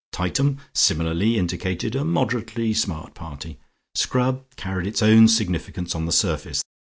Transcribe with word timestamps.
"Tightum" 0.11 0.57
similarly 0.73 1.37
indicated 1.37 1.93
a 1.95 2.03
moderately 2.03 2.73
smart 2.73 3.13
party, 3.13 3.59
"Scrub" 3.93 4.41
carried 4.55 4.87
its 4.87 5.03
own 5.03 5.27
significance 5.27 5.93
on 5.93 6.07
the 6.07 6.11
surface. 6.11 6.63